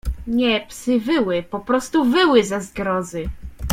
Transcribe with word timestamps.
"Nie, 0.27 0.65
psy 0.69 0.99
wyły, 0.99 1.43
poprostu 1.43 2.05
wyły 2.05 2.43
ze 2.43 2.61
zgrozy." 2.61 3.29